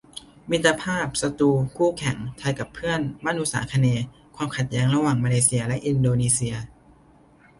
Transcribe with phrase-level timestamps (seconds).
[0.51, 6.55] มิตรภาพ ศัตรู คู่แข่ง ไทยกับเพื่อนบ้านอุษาคเนย์: ความขัดแย้งระหว่างมาเลเซียและอินโดนีเซีย